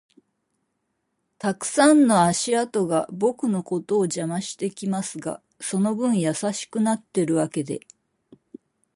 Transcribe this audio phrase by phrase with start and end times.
[1.37, 7.81] たくさんの足跡が僕のことを邪魔してきますが、その分優しくなってるわけで